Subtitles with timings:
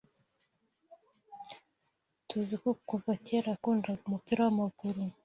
[2.27, 5.01] TUZI ko kuva kera yakundaga umupira wamaguru.